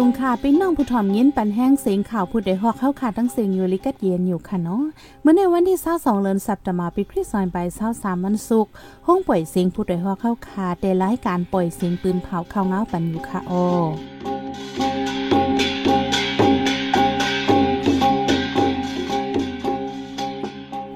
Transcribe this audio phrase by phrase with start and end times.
[0.00, 4.82] สูงค่ะเป็นน้องผู้ถ่อมยินปันแห้งเสียงข่าวผู้ใดฮอกเข้าขาดทั้งเสียงอยู่ลิกัดเย็นอยู่ค่ะเนาะ
[5.22, 8.72] เมื่อในวันที่22เดือนสัปดาห์ปีคริสต์ศักราช23วันศุกร์
[9.06, 13.52] ห้องปล่อยเสียงผู้ใดฮอกเข้าขาดแต่รายการปล่อยเสียงปืนเผาเข้าเงาปันอยู่ค่ะโอ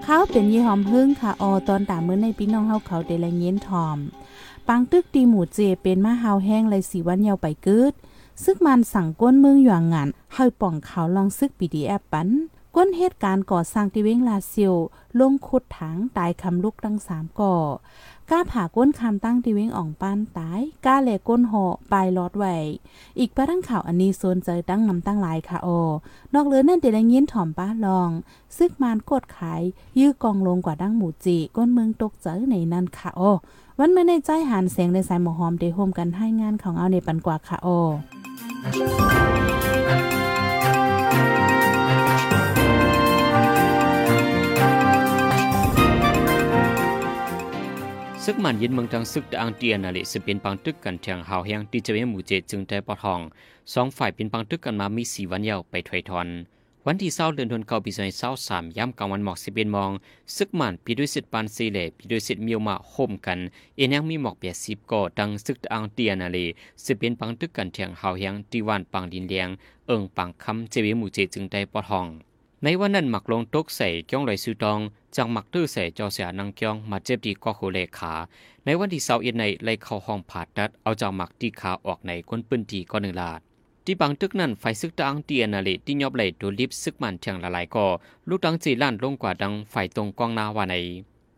[0.04, 3.98] เขาเป็นยี่หอมพึ่งค่ะออตอนตามมื้อในพี่น้องเฮาเขาได้แลงเย็นทอม
[4.68, 7.94] ปังตึกตีหมูเจเป็นมาหาวแห้งเลยสีวันยาวไปกึด
[8.44, 12.28] ซึกมันสั่งก้นเมืองหยวงงานเฮาป่องเขาลองซึกปีดีแอปัน
[12.76, 14.74] ก้นเหตุการณ์ก่อสร้างที่เวงลาเซียว
[15.20, 17.54] ลงขุดถังตายคำลุกทั้งสามก่อ
[18.34, 22.56] ก้าผ่าก้นคำตั้งที่เว้งอ่องป้านตายก้าแหลก้นหอปลายลอดไว้
[23.18, 25.68] อีกประทั้งข่าวอันนี้โซนเจอตั้งนำตั้งหลายค่ะโอ
[26.34, 28.10] นอกเหลือนั่นเดลยินถ่อมป้าลอง
[28.56, 29.62] ซึกมันกดขาย
[29.98, 33.22] ยื้อกองลงกว่าดั้งหมูจีก้นเมืองตกเจอในนั้นค่ะโอ
[33.78, 37.68] วันเมื่อในใจหันเสียงในสายหมอหอมเดโฮมกันให้งานของเอาในปันกว่าค่ะโอ
[48.26, 53.20] ซึกมันยินเมืองทางซึกตะอังเตียนาลิสเป็นปังตึกกันแทงหาวแหงที่จะเวหมู่เจจึงได้ปอทอง
[53.72, 56.28] สองฝ่ายเป็นปังตึกกันมามีสี่วันยาวไปถอยทอน
[56.86, 59.90] วันที่เศร้าเดือนธันวาคมปีสองพันเศร้าสามย้ำกลางวันหมอกสิบเอ็ดมอง
[60.36, 63.38] ซึกมันปีด้วยสิทธิ์ปานซีเล่ปีด้วยสิทธิ์มีมาโฮมกัน
[63.76, 66.46] เอ็นยังมีหมอกเปียสิบก่อดังซึกอังเตียนาลี
[66.84, 69.48] สิเป็นปังตึกกันเทียงหาวเฮียงตีวันปังดินเลียง
[69.86, 72.06] เอิงปังคำเจวิหมู่เจจึงได้ปอทอง
[72.64, 74.78] ในวันนั้นหมักลงตกใส่จ้องไหลสุตอง
[75.16, 78.12] จังหมักตื้อใส่จอเสียนังจ้องมาเจ็บดีก็โคเลขา
[78.64, 83.40] ในวันที่เสาร์เอ็นในไล่เข้าห้องผ่าตัดเอาจากหมักตีขาออกในก้นปืนตีก็หนึ่งลาด
[83.84, 87.86] ที่บางตึกนั้นไฟซึกตังเตียนาเลที่ยอบไหลดูลิฟซึกมันเทียงละลายก็
[88.28, 90.74] ลูกดังจีลั่นลงกว่าดังไฟตรงกองนาวาใน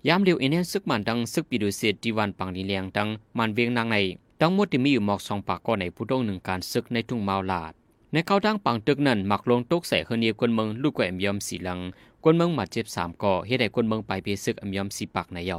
[0.09, 3.97] ยามเดียวเอเนซึกมันดังซึกปีดูเสียดีวันปังดีเลียงดังมันเวียงนางใน
[4.41, 7.75] ดังหมดที่มีอยู่หมอกสองปากก็ในผู้ต้องหนึ่งการซึกในทุ่งเมาลาด
[8.15, 11.81] ในเขาดังปังตึกนั้นหมักลงตกใส่เฮเนียกวนเมืองลูกแกวมยอมสีลัง
[12.25, 15.59] คนเมืองมาเจ็บสามก่อเฮ็ดให้คนเมืองไปเพียซึกอมยอมสีปากในเยา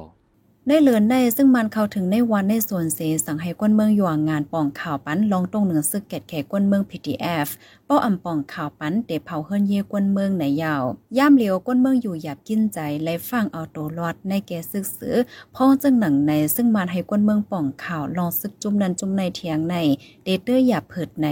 [0.68, 7.48] ได้เลือนได้ซึ่งมันเข้าถึงในวันในส่วนเสสังให้ก้นเมืองอยู่งานป่องข่าวปั้นลองตรงเหนือซึกเกตแขก้นเมือง PTF
[7.90, 10.84] ป้ออำป่องข่าวปันเตเผาเฮิรนเยก้นเมืองไหนยาว
[11.18, 15.16] ย่ามเหลียวก้นเมืองอยู่หยาบกินใจและฟังเอาโตรอดในแกซึกซื้อ
[15.56, 19.76] พ่อจึงหนังในซึ่งมันให้ก้นเมืองป่องข่าวลองซึกจุ่มนันจุ่มในเทียงใน
[20.24, 21.28] เดเตอร์หยาบเผิดใน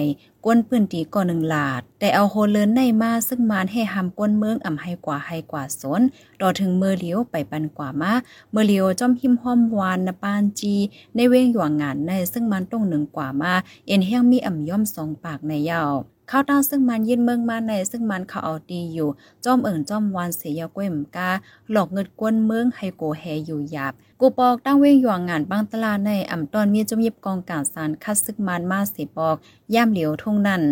[0.46, 6.02] ก้นปืนตีก่อหนึ่งหลาด แต่เอาโฮเลินในมาซึ่งมานให้หำก้นเมืองอ่ำให้กว่าให้กว่าสน
[6.42, 8.14] ต่อถึงเมื่อเลียวไปปันกว่ามา
[8.52, 10.76] เมื่อเลียวจอมหิมห้อมวานนปานจี
[11.16, 13.54] ในเว้งหยวงงานในซึ่งมันต้องหนึ่งกว่ามา
[13.88, 15.94] เอ็นเฮียงมีอ่ำย่อมสองปากในยาว
[16.30, 19.10] ข้าวต้าซึ่งมันยินเมืองมาในซึ่งมันเขาเอาดีอยู่
[19.46, 21.30] จอมเอิ่งจอมวานเสียก้วยมกา
[21.72, 29.36] หลอกเงินกวนเมืองให้โกแฮอยู่หยาบ กูปอกตั้งเว้งหยวงงานบางตลาดในอ่ำตอนมีจมยิบกองการสารคัดซึกมันมาสีปอก
[29.74, 30.64] ย่ามเหลียวทุ่งนั่น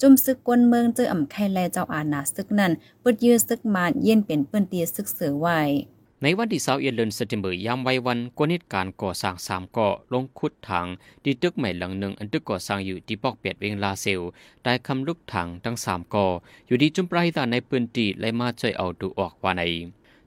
[0.00, 2.72] จุ่มซึกกวนเมืองเจออ่ำไข่แลเจ้าอาณาซึกนั่น
[3.02, 5.60] ปดยื้อซึกมาเย็นเป็นเปิ้นตีซึกเสือไว้
[6.22, 10.86] ในวันที่สาวเอเดือนสเตมเบอร์ยามไว้วันกวนเหตุการก่อสร้างสามก่อลงขุดถัง
[11.22, 14.20] ที่ตึกใหม่หลังหนึ่งอันตึกก่อสร้างอยู่ที่ปอกเปียดเวงลาเซล
[14.64, 16.26] ได้คำลุกถังทั้งสามก่อ
[16.66, 19.62] อยู่ที่จุมปราหิตาในพื้นที่และมาช่วยเอาดูออกว่าใน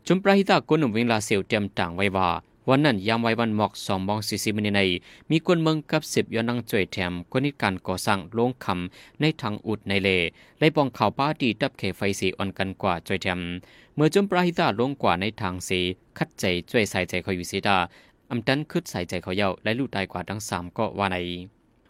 [0.07, 2.29] จุมปราหิตากวนหนุ่มเวงลาเซลเตรียมต่างไว้ว่า
[2.73, 4.81] วันนั้นยามไว้วันหมอกสองมองสี่สิบมินใน
[5.31, 10.09] มีคนเมืองกับสิบยอนังจ่วยแถมคนนิการก่อสร้างโรงคำในทางอุดในเล
[10.59, 13.39] ไล่ปองข่าวป้าดีตับเขไฟสีอ่อนกันกว่าจ่วยแถม
[13.95, 15.79] เมื่อจมปราหิตาลงกว่าในทางสี
[16.17, 17.77] คัดใจจ่วยใส่ใจเขาอยู่เสียดา
[18.31, 21.17] อำดันคืดใส่ใจเขาเย้าและลูกตายกว่าทั้งสามก็ว่าใน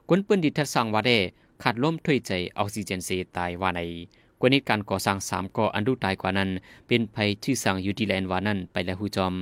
[0.10, 1.18] กวนปืนดิทัดสร้างว่าได้
[1.64, 3.82] ขาดล้มถ้วยใจออกซิเจนเสีตายว่าใน
[4.40, 6.50] กว่านี้การก่อสร้างสามก่ออันดูตายกว่านั้น
[6.88, 9.36] เป็นภัยที่สั่งยูดีแลนด์ว่านั้นไปแล้วหูจอม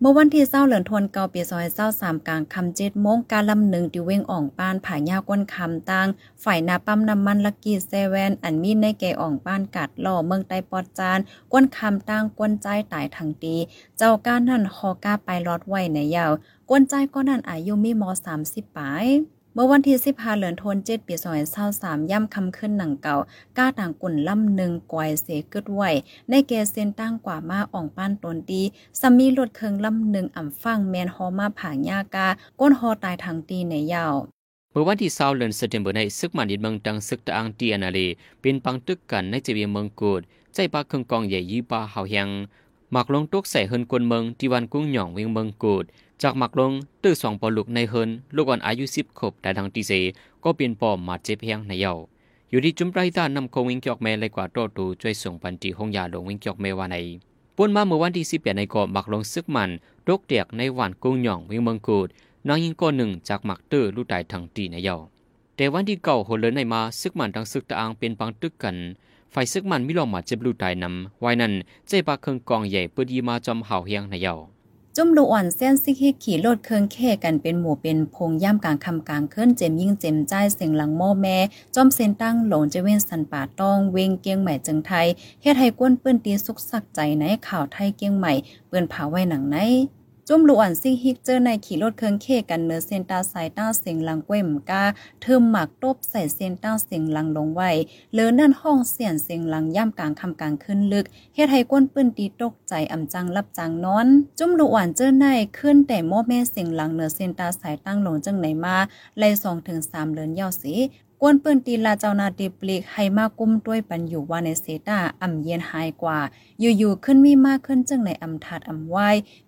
[0.00, 6.08] เมื่อวันที่เศร้าเหลือนทวนเกาเปียซอยเศร้าสามกลางคำเจ็ดโมงการลำหนึ่งดิเวงอ่องป้านผายาก้นคำตัง
[6.44, 11.18] ฝ่ายนาปั๊มน้ำมันลักกี้เซเว่นอันมีในแก่อ่องป้านกัดล่อเมืองไตปอดจาน
[11.52, 13.56] ก้นคำตังก้นใจตายทางตี
[13.96, 16.32] เจ้าก้านนั่นฮอกาไปรอดไว้ในยาว
[16.70, 19.06] ก้นใจก็นั่นอายุมีมอสามสิบปลาย
[19.54, 23.16] เมื่อวันที่สิบห้าเหลือนทนเจ็ดปีสองพันเศร้าสามย่ำคำขึ้นหนังเก่า
[23.58, 25.82] ก้าต่างกุ่นล่ำหนึ่งกวยเสกึดไหว
[26.30, 28.62] ในเกเซนตั้งกว่ามาอ่องป้านตนดี
[29.00, 32.26] สามีรถเคิงล่ำหนึ่งอ่ำฟังแมนฮอมาผางยากา
[32.60, 34.14] ก้นฮอตายทางตีในยาว
[34.72, 38.06] เมื่อวันที่เศร้าเดือนเซปเทมเบอร์ในซึกมันดินเมืองดังซึกตะอังตีอนาลี
[38.40, 40.20] เป็นปังตึกกันในจีเวียเมืองกูด
[40.54, 42.28] ใจปาเครื่องกองใหญ่ยี่ปาเฮาเฮียง
[42.92, 45.84] หมักลงตกใส่เฮินกวนเมืองที่วันกุ้งหย่องเวียงเมืองกูด
[46.22, 46.72] จากหมักลง
[47.02, 49.92] ตื้อสองปอลูกในเฮินลูกอ่อนอายุสิบขบแต่ทางตีเซ
[50.44, 51.94] ก็เปลี่ยนปอมมาเจ็บเพียงในเยา
[52.50, 56.96] อยู่ที่จุมไรตานำโควิงจอกแม่เลยกว่าโตตูช่วยส่งปันจีห้องยาลงวิงจอกแม่วาใน
[57.56, 59.70] ปนมาเมื่อวันที่สิบแปดในเกาะหมักลงซึกมัน
[60.08, 62.08] รคเดียกในวันกุ้งหย่องวิงเมืองกูด
[62.48, 64.96] นางยิงก้อนหนึ่งจากหมักตื้อลูกตายทางตีในเยา
[65.56, 68.76] แต่วันที่เก่าโหเลยในมาซึกมันดังซึกตะอังเป็นปังตึกกัน
[69.30, 71.52] ไฟซึกมันมิลองมาเจ็บลูกตายนำไว้นั้น
[71.86, 74.34] เจ๊ปากเครื่องกองใหญ่เปิดยีมาจอมเห่าเฮียงในเยา
[75.00, 81.36] จุ่มลูอ่อนเส้นซิกฮิขี่รถเครื่องเค่กันเป็นหมู่เป็นพงย่ำกลางคำกลางเคลื่อนเจมยิ่งเจมใจเสียงหลังโมแม่
[81.74, 85.06] จอมเซนตั้งหลงจะเว้นสันป่าตองเวงเกียงใหม่จึงไทย
[85.42, 88.32] เฮ็ดให้ก้นเปื้นตีสุกสักใจในข่าวไทยเกียงใหม่
[88.68, 89.56] เปื้นผาไว้หนังไหน
[90.30, 94.82] จุ่มหลวนซิงฮิกเจอในขี่รถเครื่องเคกันเนื้อเซนตาสายต้าเสียงลังเว้มกา
[95.22, 97.70] เทิมหมักตบใส่เซนต้าเสียงลังลงไว้
[98.14, 104.06] เลือนั่นห้องเสียนเสียงลังย่ำกลางคำกลางขึ้นลึกเฮ็ดให้ก้นปื้นตีตกใจอ่ำจังรับจังนอน
[104.38, 105.26] จุ่มหลวนเจอใน
[105.58, 108.76] ขึ้นแต่โมแม่เสียงลังเนื้อเซนตาสายตั้งลงจังไหนมา
[109.18, 110.74] ไล่สองถึงสามเลือนยาวสี
[111.22, 116.18] กวนปืนตีลาเจ้านาตีปลีกให้มากุ้มด้วยปันอยู่ว่าในเซตาอ่ำเย็นหายกว่า
[116.60, 118.96] อยู่ๆขึ้นมีมากขึ้นจึงในอ่ำทัดอ่ำไว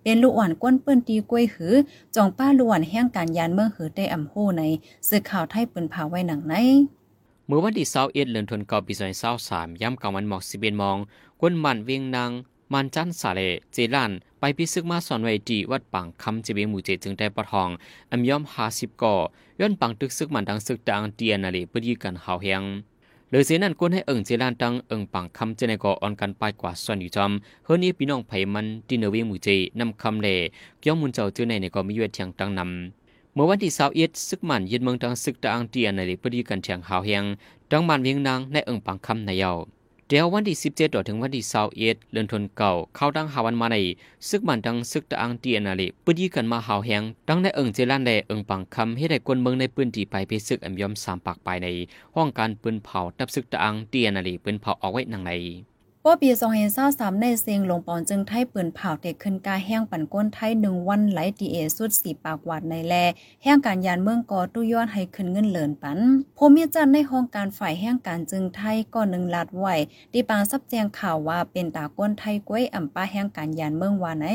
[0.03, 1.73] เป็นลูกอ่อนกวนปืนตีกล้วยหือ
[2.15, 4.63] จองป้าลูกอ่อนแห้งการยานเมืองหือได้อ่ำโหใน
[5.07, 6.53] สื่อข่าวไทยปืนผาไว้หนังใน
[7.45, 10.97] เมื่อวันที่เสาเอ็ดเลือนทนก่าปีซอยเสาสามย้ำกลางวันหมอกสิบเอ็ดมอง
[11.39, 12.31] กวนมันเวียงนาง
[12.73, 13.41] มันจันสาเล
[13.73, 17.69] เจลันไปพิซึกมาสอนไว้ดีวัดปังคำจีเบมูเจจึงได้ปะทอง
[18.11, 19.15] อัมยอมหาสิบก่อ
[19.59, 22.63] ย้อนปังตึกซึกมันดังซึกดังเตียนนาลีปดีกันหาวเฮียง
[23.29, 27.31] เลยเสียนั้นกวนให้เอิงเจลานตังเอิงปังคำเจในก่อออนกันไปกว่าส่วนอยู่จอม
[27.65, 29.47] เฮือนี้พี่น้องไผมันดินเนเวมูเจ
[29.79, 30.27] นำคำเล
[30.85, 37.23] ย้อมมุนเจ้าเจอในในก่อมีเวทเทียงตังนำเมื่อวันที่สาวเอ็ดซึกมันยึดเมืองดังซึกดังเตียนนาลีปดีกันเทียงหาวเฮียง
[37.71, 39.51] ดังมันเวียงนางในเอิงปังคำในเยา
[40.13, 43.77] เดี๋ยววันที่สิบเจ็ดถึงวันที่สาวเอ็ดเลื่อนทนเก่าเข้าดังหาวันมาใน
[44.29, 51.67] ซึกมันดังซึกตะอังเตียนาลิปืดีกันมาหาวแหงดังในเอิงเจลันแดเอิงปังคำให้ได้กวนเมืองในปืนที่ไปเพซึกอัมยอมสามปากไปใน
[52.15, 55.31] ห้องการปืนเผาตับซึกตะอังเตียนาลิปืนเผาเอาไว้นังใน
[56.05, 62.93] ป้อปีสองเห็นเศร้าสามในเซียงลงปอนจึงไทยปืนเผาเด็กขึ้นกาแห้งปั่นก้นไทยหนึ่งวันไหลดีเอสุดสีปากวาดในแล
[63.43, 65.99] แห้งการยานเมืองกอตุย้อนให้ขึ้นเงินเหลินปัน
[66.37, 69.65] พมีจันในห้องการฝ่ายแห้งการจึงไทยก็หนึ่งลาดไหว
[70.13, 74.27] ดีปางซับแจงข่าวว่าเป็นตาก้นไทยก้วยอ่ำป้าแห้งการยานเมืองวานไหน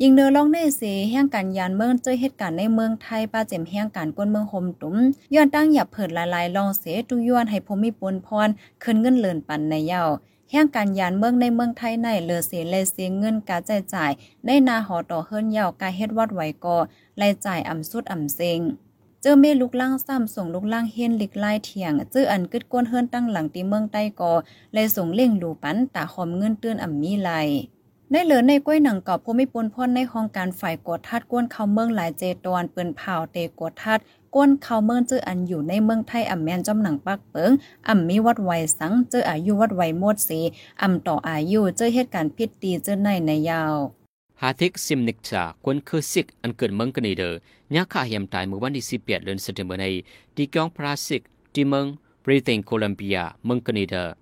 [0.00, 4.96] ยิงเนอลองในเสแห่งการยานเมืองเจอเหตุการณ์ในเมืองไทยป้าเจ็มแห่งการก้นเมืองโฮมตุ้ม
[5.34, 8.48] ย้อนตั้งหยับเผิดลายลองเสตุย้อนให้พมีปนพร
[8.82, 10.04] ขึ้นเงินเลินปันในเย้า
[10.52, 14.12] แห่งการยานเมืองในเมืองไทยในเหลือเสียเลเสียเงินการจ่ายจ่าย
[14.46, 16.76] ในนาหอต่อเฮิรนยาวกายเฮ็ดวัดไหวกอ
[17.20, 18.60] รายจ่ายอ่ำสุดอ่ำเซง
[19.22, 24.32] เจอเมลูกล่างซ้ำส่งลูกล่างเฮียนลิกไล่เถียงเจออันกึดก้นเฮิรนตั้งหลังตีเมืองใต้ก่อ
[24.72, 27.30] เลยส่งเล่งหลูปันตาหอมเงินเตือนอ่ำมีไหล
[28.12, 33.98] ได้เหลือในก้วยหนังกอบภูมิปนพ่นในห้องการฝ่ายกดทัดก้นเขาเมืองหลายเจตอนเปิ้นเผาเตกดทัด
[34.34, 37.50] ก้นเขาเมืองเจออันอยู่ในเมืองไทยอ่ำแมนจอมหนังปักเปิง
[37.88, 40.40] อ่ำมีวัดไวสังเจออายุวัดไวหมดสี
[40.82, 43.74] อ่ำต่ออายุเจอเหตุการณ์พิษตีเจอในในยาว
[44.40, 47.38] ฮาทิกซิมนิกจากวนคือซิกอันเกิดเมืองกันนีเดอร์
[47.74, 49.86] ยักษ์ขาเหียมตายเมื่อวันที่สิบแปดเดือนสิงหาคมใน
[50.36, 51.22] ที่กองพราสิก
[51.54, 51.86] ที่เมือง
[52.24, 54.12] บริเตนโคลัมเบียเมืองกันนีเดอร์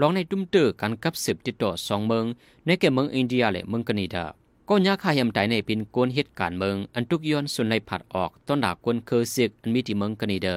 [0.00, 2.24] ลองในตุ้มเตอการกับสืบติดต่อสองเมือง
[2.66, 4.24] ในแก่เมืองอินเดียและเมืองกนนี่เดอ
[4.68, 10.54] ก็ยักขายำใจในเป็นกวนเหตุการณ์เมืองอันทุกย้อนส่วนไลผัดออกต้นดากกวนเคอซิกอันมีที่เมืองกนนีเดอ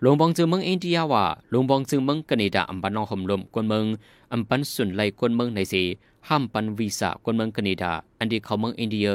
[0.00, 3.84] หลวงบองจึงเมืองอินเดียว่าหลวงบองจึงเมืองกนนีดาอัมปันนองห่มลมกวนเมือง
[4.32, 5.82] อัมปันส่วนไลกวนเมืองในสี
[6.28, 9.08] ห้ามปันวีซ่ากวนเมืองกนนีดาอันที่เขาเมืองอินเดีย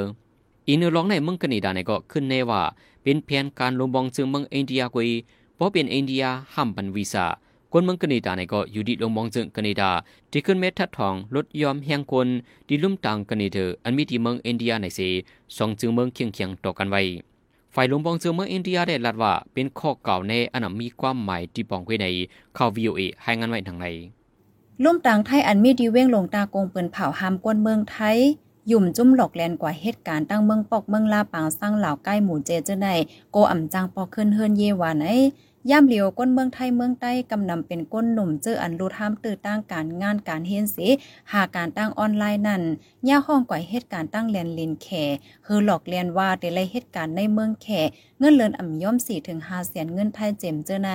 [0.66, 2.62] อีกหนึ่งร้องในเมืองกนนีดาในก็ขึ้นแน่ว่า
[3.02, 5.10] เป็นแผนการหลวงบองจึงเมืองอินเดียกุย
[5.54, 7.26] เพราะเป็นอินเดียห้ามปันวีซ่า
[7.76, 9.90] กวนเมืองกนีดาในก็อยู่ดีลงมองจึงกนีดา
[10.30, 12.28] ที่ขึ้นเม็ดทัดทองลดยอมแหงคน
[12.68, 15.08] ดีลุ่มต่างกนีเธออันมีที่เมืองอินเดียในสี
[15.56, 17.02] สองจึงเมืองเคียงเคียงต่อกันไว้
[17.74, 22.06] ฝ่ายลงบองจึงเมืองอินเดียได้ลัดว่าเป็นข้อเก่าในอันมีความหมายที่ปองไว้ใน
[22.56, 23.86] ข่าววีโอเอให้งานไว้ทางไหน
[24.82, 28.16] ลุ่มต่างไทยอันมีดีเว้งลงตากงเปินเผาหามกวนเมืองไทย
[28.70, 32.88] ยุ่มจุ่มหลอกแลนกว่าเหตุการณ์ตั้งเมืองปอกเมืองลาปางสร้างเหล่าใกล้หมู่เจเจใน
[33.32, 35.06] โกอ่ำจังปอกขึ้นเฮิรนเยวาไหน
[35.70, 40.88] ย่ามเหลียวก้นเมืองไทยเมืองใต้กำนำเป็นก้นหนุ่มเจออันรูทามตื่นตั้งการงานการเฮ็นสิ
[41.32, 42.62] หาการตั้งออนไลน์นั่น
[43.08, 45.04] ย่าห้องก่อยเหตุการณ์ตั้งแลนลินแข่
[45.46, 47.80] คือหลอกเลียนว่าแต่ละเหตุการณ์ในเมืองแข่
[48.18, 50.90] เงินเลินอ่ำย่อม4ถึง5แสนเงินไทยเจมเจอใน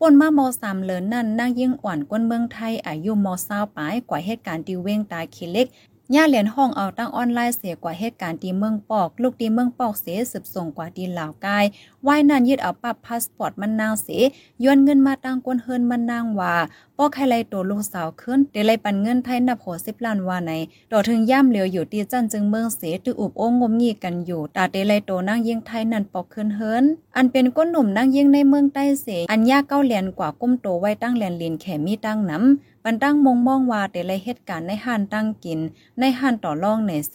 [0.00, 5.68] ปนมามอสามเลินนั่นนั่งยิ่งอ่อนก้นเมืองไทยอายุมอเศร้าปลายกว่าเหตุการณ์ดิเว้งตายคิเล็ก
[6.14, 11.64] ย่าเหรียญห้องเอาตั้งออนไลน์เสียกว่าเหตุการณ์ที่เมืองปอก ลูกที่เมืองปอกเสียสืบส่งกว่าดีลาวกาย
[12.06, 14.22] ว่ายนันยึดเอาปับพาสปอร์ตมันนางเสย
[14.64, 16.54] ย้อนเงินมาตั้งกวนเฮินมันนางว่า
[16.98, 20.52] ปอกให้ไลตัวลูกสาวขึ้นเดลัยปันเงินไทยนับโหสิบล้านว่าใน
[20.92, 26.84] ต่อถึงย่ำเหลียวอยู่ที่จันจึงเมืองเสยตืออุบโองงมงีกันอยู่ตาเดลัยตัวนั่งยิงไทยนันปอกขึ้นเฮิน
[27.16, 32.48] อันเป็นก้นหนุ่มนั่งยิงในเมืองใต้เสยอันยากเก้าเหรียญกว่าก้มโตไว้ตั้งเหรียญลินแขมีตั้งน้ำ
[32.84, 35.60] ปันตั้งมงมองว่าแต่ละเหตุการณ์ในห้านตั้งกิน
[36.00, 37.14] ในห้านต่อรองไหนเส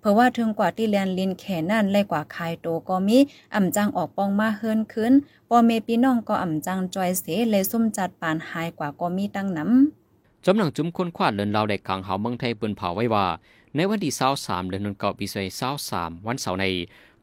[0.00, 3.18] เพราะว่าถึงกว่าที่เรียนลินแขนั่นเลยกว่าคายโตก็มี
[3.54, 5.12] อ่ำจังออกปอองมาเฮิรนขึ้น
[5.48, 13.26] ปอเมพี่น้องก็อ่ำจังจอยเสเลยซุ่มจัดปานหายกว่าก็มีตั้งน้ำจำหนังจุ้มคนควาดเลินเราได้ขังเฮาเมืองไทยปืนเผาไว้ว่า
[13.74, 15.46] ในวันที่23เดือนนนเกาปีซอย
[15.86, 16.64] 23วันเสาร์ใน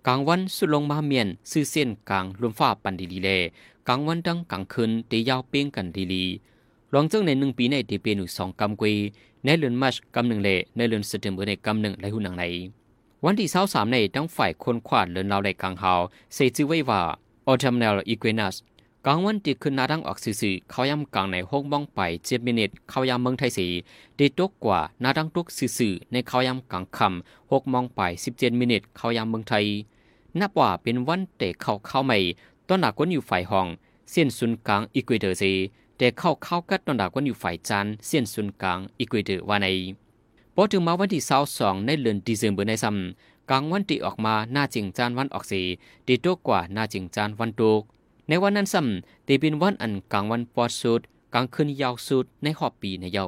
[0.07, 3.29] กลางวันสุดลงมาเมียนซื้อเส้นกลางรวมฟ้าปันดีลีเล
[3.87, 6.23] กลางวันดังกลางคืนตียาวเป้งกันดีลี
[6.91, 8.93] หลังจากในหนึ่งปีในตีเปียนสองกำกวี
[9.45, 12.43] ในเดือนมัชกำหนึ่งเลในเดือนสเตมเบอร์ในกำหนึ่งและหุ่นหนังใน
[13.25, 15.93] วันที่เช้าสามในตั้งฝ่ายคนขวาดเลินเราในกลางเฮา
[16.33, 17.01] เซจิไว้ว่า
[17.47, 18.55] ออทัมเนลอีเควนัส
[19.05, 23.67] กลางวันตีขึ้นนาดังออกสื่อเขายำกลางในห้องบ้องไปเจ็ดมินิทเขายำเมืองไทยสี
[24.19, 29.65] ดีตกกว่านาดังตุกสื่อในเขายำกลางคำหกมองไปสิบเจ็ดมินิทเขายำเมืองไทย
[30.39, 32.17] นับว่าเป็นวันเตะเข้าเข้าใหม่
[32.67, 33.67] ต้นหนักวนอยู่ฝ่ายห้อง
[34.11, 35.53] เส้นศูนย์กลางอีควเดอร์ซี
[35.97, 39.67] แต่เข้าเข้ากัดต้นหนักวนอยู่ฝ่ายจันเส้นศูนย์กลางอีควเดอร์ว่าใน
[40.61, 45.61] พอถึงมาวันที่สาสองในเดือนดีเซมเบอร์ในซ้ำกลางวันตีออกมาหน้าจิงจานวันออกสี
[46.07, 47.81] ตีโตกว่าหน้าจิงจานวันตุก
[48.27, 51.01] ในวันนั้นซ้ำตีเป็นวันอันกลางวันปอดสุด
[51.33, 53.25] กลางคืนยาวสุดในขอบปีในเยา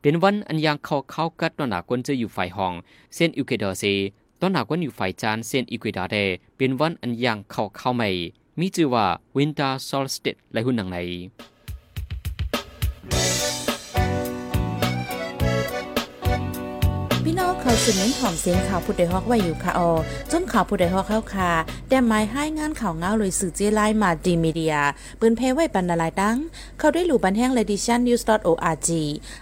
[0.00, 2.72] เป็นวันอันยังเข้าเข้ากัดต้นหนักวนจะอยู่ฝ่ายห้อง
[3.14, 3.94] เส้นอิวเกดอซี
[4.40, 6.16] ตอนหนักวันอยู่ฝ่ายจานเส้นอีกวิดาเด
[6.56, 8.08] เป็นวันอันยังเข้าเข้าใหม่
[8.58, 9.06] มีชื่อว่า
[9.36, 10.98] วินเตอร์โซลสติและหุ่นหนังใน
[17.84, 19.90] สืบเน้นหอมเสียงข่าวผู้ใดฮอกไว้อยู่ค่ะออ
[20.32, 21.50] จนข่าวผู้ใดฮอกเข้าค่ะ
[21.88, 24.76] แต่หมายให้งานข่าวเงาเลยสื่อเจไลมาดีมีเดีย
[25.20, 26.36] ปืนเพไว้ปันนาลายดัง
[26.78, 28.90] เข้าได้หลู่บันแห้งเลดิชันนิวส์ .org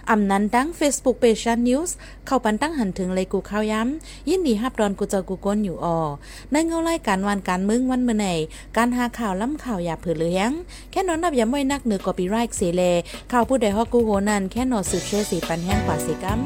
[0.09, 1.89] อำนั้นดัง Facebook Page News
[2.25, 5.99] เข้าปันตั้งหันถึงเลยกูข้าวย้ำยินดีฮับดอนกูเจอกูก้นอยู่ออ
[6.51, 8.27] ในเงาไล่การวันการมึงวันเมื่อไหน
[8.77, 10.51] การหาข่าวล้ำข่าวอย่าเผือเลี้ยง
[10.91, 12.83] แค่นอนนับย้ำไว้นักเหนือกอปีไรค์เสเล
[13.31, 16.41] ข่าวผู้ใดฮอกกูโหนันแค่นอสืบเชื่อสีปันแห้งกว่าสีกัม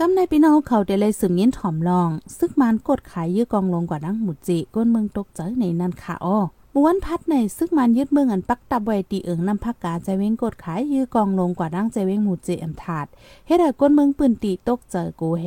[0.00, 6.38] กำในพี่น้องเขาได้เลยสืบยินถ่อมลอง ซึกมันกดขายยื้อกองลงกว่าดังหมุดจิก้นเมืองตกใจในนันค่ะอ้อ
[6.74, 13.06] ม้วนพัดในซึกมันยึดเมืองอันปักตับไว้ตีเอิงนำพักกาใจเว้งกดขายยื้อกองลงกว่าดังใจเว้งหมุดจิอัมถาด
[13.46, 15.44] เฮ็ดให้ก้นเมืองปืนตีตกเจอกูเฮ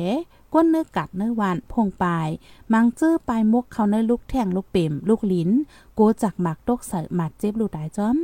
[0.54, 2.28] ก้นเนื้อกัดเนื้อหวานพงปลาย
[2.72, 5.50] มังเจอปลายมกเขาเนื้อลูกแท่งลูกเปิ่มลูกลิ้น
[5.94, 8.16] โกจากหมักตกใส่หมัดเจ็บลูกตายจอม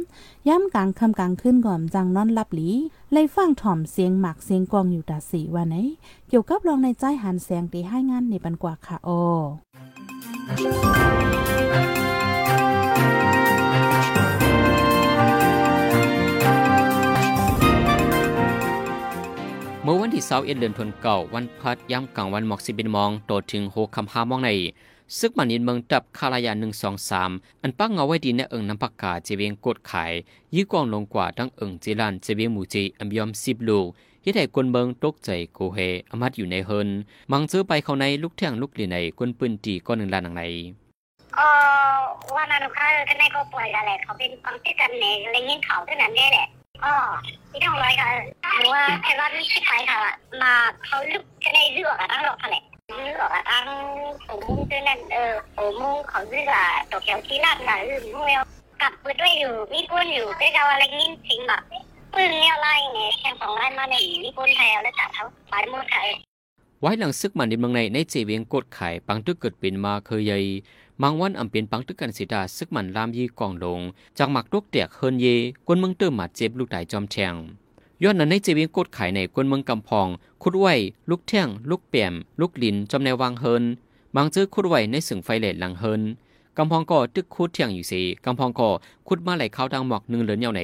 [0.49, 2.71] ย้ำกลางคำกลางขึ้นก่อมจังนอนลับหลี
[3.13, 5.77] เลยฟังถ่อมเสียงหมักเสียงกองอยู่ตาสีวันไหน
[6.29, 9.09] เกี่ยวกับรองในใจหันแสงตีให้งานในปันกว่าค่ะโอ
[20.31, 24.51] เสาเอ็ดเดือนธันเก่าวันพัดย่ำกลางวันหมอกสิบินมองโตถึงโหคำหามองใน
[25.19, 27.31] ซึกมันยินเมืองดับคาลายาหนึ่งสองสาม
[27.63, 30.13] อันปักเงาไว้ดีในเอิงน้ำพักกาเจเวียงกดขาย
[30.55, 33.87] ยื้อกองลงกว่าทั้งเอิงเจลันเจเวียงหมูจีอัมยอมสิบลูก
[34.23, 35.79] ที่ได้กวนเบิงตกใจโกเฮ
[36.11, 36.89] อมัดอยู่ในเฮิน
[37.33, 40.43] มังเจอไปเขาในลูกแท่งลูกหลีในกวนปืนตีก้อนหนึ่งลานหนังใน
[41.37, 41.97] เออ
[42.35, 46.95] ว่านั้นเขาก็ในก็ป่วยอะไรเขาเป็นความที่กันในเลี้ยงเขาเท่านั้นแหละ อ๋อ
[47.51, 48.09] ที่ต้องร้อยค่ะ
[48.57, 49.99] หรือว่าไอ้ว่าที่ไปค่ะ
[50.43, 50.53] มา
[50.87, 52.65] เขาลึกจะได้เลือกอะตั้งหลอกแหละ
[53.05, 53.67] เลือกอะตั้ง
[54.27, 56.47] ผมมุ่งตัวนั้นเออผมมุ่งเขาเลือก
[56.91, 58.41] ตัวแถวที่ลาดหนาอื่นพวกเนี้ย
[58.83, 61.63] กลับไปด้วยอยู่มีคนอยู่ไปเอาอะไรงี้จริงแบบ
[62.15, 66.09] ปืนเนี่ยไล่เนี่ยแข่งสองไล่มาในมีคนไทยแล้วจัดเขาไปหมดไทย
[66.81, 70.39] ไว้หลังซึกมันในเมืองในในเจเวียงกดไข่ปังตึกเกิดเป็นมาเคยใหญ่
[71.03, 73.81] มังวันอำเป็นปังตึกกันสิดาซึกมันลามยีกองลง
[74.19, 75.27] จากหมักตกแตกเฮินเย
[75.67, 77.35] กวนเมืองเติมหมัดเจ็บลูกไตจอมแทง
[78.03, 80.09] ย้อนนั้นในเจวียงกดไข่ในกวนเมืองกำพอง
[80.43, 80.75] คุดไว้
[81.11, 83.65] ลูกแท่งลูกแปมลูกลินจอมในวางเฮิน
[84.17, 86.03] มังเจอคุดไว้ในสึงไฟเลดหลังเฮิน
[86.57, 88.69] กำพองก็ตึกคุดเที่ยงอยู่สิกำพองก็
[89.09, 90.63] คุดมาไหลเข้าดังหมอกหนึ่งเหลือนเยาไหน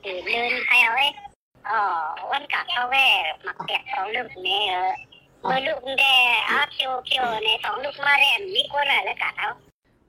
[0.05, 1.07] ตื่นเดินใครเอาไว้
[1.69, 1.81] อ๋อ
[2.31, 3.07] วันกัดเขาแว่
[3.43, 4.93] หมักแกะสองลูกเนี่ยเออ
[5.43, 6.05] เมื่อลูกแด
[6.49, 9.51] อาเพียวเพียวในสองลูกมาแรมมีคนอะไรกัดเอา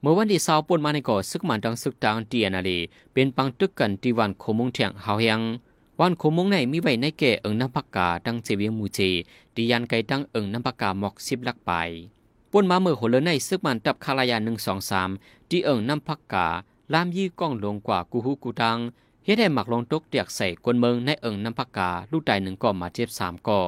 [0.02, 2.78] เมื่อวันที่สาวปนมาในก่อซึกมันดังซึกดังตีนาลี
[3.12, 5.42] เป็นปังตึกกันที่วันโคมงเทียงเฮายัง
[6.00, 9.00] วันโคมงในมีไว้ในแก่เอิงน้ำพักกาดังเจวียงมูเจ
[9.54, 11.70] ดียันไกดังเอิงน้ำพักกาหมอกสิบลักไป
[12.52, 15.10] ปนมาเมื่อหัวเลในซึกมันตับคาลายาหนึ่งสองสาม
[15.48, 16.46] ที่เอิงน้ำพักกา
[16.92, 18.78] ลามยี่ก้องลงกว่ากูฮูกูตัง
[19.24, 23.60] เฮ็ดให้หมักลงตกเตียกใส่กวนเมืองในเอิงน้ำพักกาลูกใดหนึ่งก่อมาเจ็บสามก่อ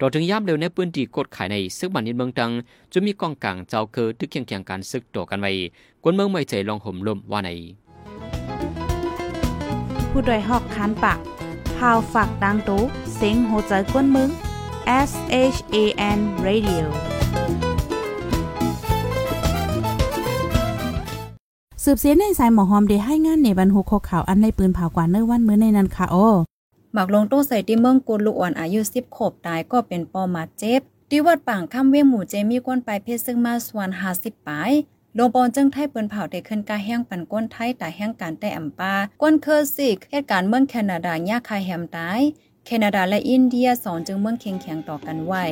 [0.00, 2.50] ต่อถึงย่ำเร็วในปืนที่กดขายในซึกบันยินเมืองตัง
[2.92, 5.52] จะมีกองกลางเจ้าเคือตึกเคียงเคียงการซึกต่อกันไว้
[6.02, 7.50] กวนเมืองไม่ใจลองห่มลมว่าใน
[10.10, 11.18] ผู้ดยหอกคานปาก
[11.76, 12.82] พาวฝากดังตู้
[13.16, 14.30] เซ็งโหใจกวนมึง
[15.08, 15.12] S
[15.54, 15.76] H A
[16.16, 16.84] N Radio
[21.84, 26.16] สืบเสียในสายหมอหอมได้ให้งานในบรรหุโคข่าวอันในปืนเผากว่าเนื้อวันมื้อในนันค่ะโอ
[26.96, 34.72] หมักลงโต้ใส่ที่เมืองกุลูกอ่อนอายุ10ขวบตายก็เป็นปอมาเจ็บที่วัดป่างค่ำเวียงหมู่เจมีก้นไปเพศซึ่งมาสวนหาสิบปาย
[35.18, 42.20] ลงปอนจึงไทยเปิ้นเผาได้ขึ้นกาแห้งปันก้นไทยแต่แห้งการแต่อำปาก้นเคอร์ซิกเหตุการณ์เมืองแคนาดายาคายแฮมตาย
[42.66, 45.44] แคนาดาและอินเดียสองจึงเมืองเคียงแข็งต่อกันไว้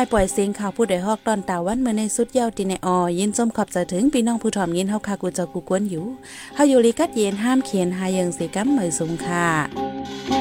[0.00, 6.04] าหมายปล่อยเสียงข่าวผู้ใดฮอกตอนตาวันเมื่อในสุดเยาวตีในออยินจมขอบจะถึงพี่น้องผู้ถ่อมยินเฮาคากูจอกูกวนอยู่
[6.54, 10.39] เฮาอยู่ลิกัดเย็นห้ามเขียนหายังสีกัมเหมยสูงค่ะ